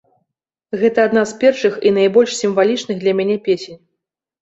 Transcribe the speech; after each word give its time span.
Гэта 0.83 1.03
адна 1.09 1.25
з 1.33 1.37
першых 1.45 1.77
і 1.89 1.93
найбольш 2.01 2.35
сімвалічных 2.41 2.95
для 3.07 3.17
мяне 3.23 3.41
песень. 3.49 3.83